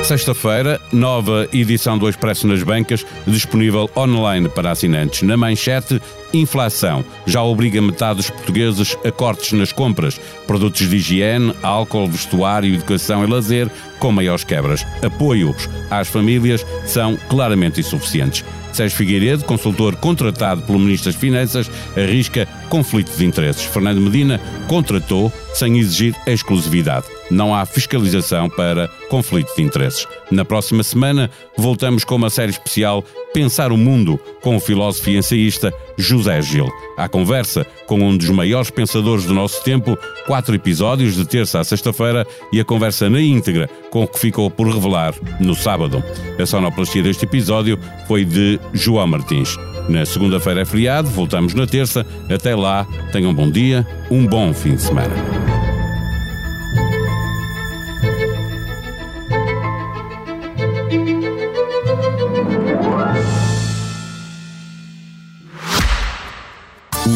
Sexta-feira, 0.06 0.80
nova 0.94 1.50
edição 1.52 1.98
do 1.98 2.08
Expresso 2.08 2.46
nas 2.46 2.62
Bancas, 2.62 3.04
disponível 3.26 3.90
online 3.98 4.48
para 4.48 4.70
assinantes. 4.70 5.24
Na 5.24 5.36
manchete, 5.36 6.00
inflação 6.32 7.04
já 7.26 7.42
obriga 7.42 7.82
metade 7.82 8.18
dos 8.18 8.30
portugueses 8.30 8.96
a 9.04 9.12
cortes 9.12 9.54
nas 9.54 9.72
compras, 9.72 10.22
produtos 10.46 10.88
de 10.88 10.96
higiene, 10.96 11.56
álcool, 11.64 12.08
vestuário, 12.08 12.76
educação 12.76 13.24
e 13.24 13.28
lazer, 13.28 13.68
com 13.98 14.12
maiores 14.12 14.44
quebras. 14.44 14.86
Apoios 15.04 15.68
às 15.90 16.08
famílias 16.08 16.64
são 16.86 17.18
claramente 17.28 17.80
insuficientes. 17.80 18.46
Sérgio 18.74 18.98
Figueiredo, 18.98 19.44
consultor 19.44 19.96
contratado 19.96 20.62
pelo 20.62 20.78
Ministro 20.78 21.12
das 21.12 21.20
Finanças, 21.20 21.72
arrisca 21.98 22.48
conflito 22.70 23.10
de 23.18 23.26
interesses. 23.26 23.64
Fernando 23.64 24.02
Medina 24.02 24.40
contratou 24.68 25.34
sem 25.56 25.80
exigir 25.80 26.16
exclusividade. 26.28 27.15
Não 27.30 27.56
há 27.56 27.66
fiscalização 27.66 28.50
para 28.50 28.88
conflito 29.10 29.56
de 29.56 29.64
interesses. 29.64 30.08
Na 30.30 30.46
próxima 30.46 30.84
semana, 30.84 31.30
voltamos 31.58 32.04
com 32.04 32.16
uma 32.16 32.30
série 32.30 32.52
especial 32.52 33.04
Pensar 33.34 33.72
o 33.72 33.78
Mundo, 33.78 34.20
com 34.42 34.56
o 34.56 34.60
filósofo 34.60 35.10
e 35.10 35.18
ensaísta 35.18 35.74
José 35.98 36.42
Gil. 36.42 36.70
À 36.98 37.10
conversa 37.10 37.66
com 37.86 38.00
um 38.00 38.16
dos 38.16 38.30
maiores 38.30 38.70
pensadores 38.70 39.26
do 39.26 39.34
nosso 39.34 39.64
tempo, 39.64 39.98
quatro 40.26 40.56
episódios 40.56 41.16
de 41.16 41.26
terça 41.26 41.60
a 41.60 41.64
sexta-feira 41.64 42.26
e 42.54 42.60
a 42.60 42.66
conversa 42.66 43.10
na 43.10 43.22
íntegra 43.22 43.70
com 43.90 44.04
o 44.04 44.08
que 44.08 44.20
ficou 44.20 44.50
por 44.50 44.68
revelar 44.68 45.14
no 45.40 45.56
sábado. 45.56 46.04
A 46.40 46.46
sonoplastia 46.46 47.04
deste 47.04 47.26
episódio 47.26 47.78
foi 48.08 48.24
de 48.24 48.60
João 48.74 49.08
Martins. 49.08 49.58
Na 49.90 50.06
segunda-feira 50.06 50.62
é 50.62 50.66
feriado, 50.66 51.10
voltamos 51.10 51.54
na 51.54 51.68
terça. 51.68 52.06
Até 52.30 52.56
lá, 52.56 52.88
tenham 53.12 53.32
um 53.32 53.34
bom 53.34 53.50
dia, 53.50 53.86
um 54.10 54.26
bom 54.26 54.54
fim 54.54 54.76
de 54.76 54.82
semana. 54.82 55.55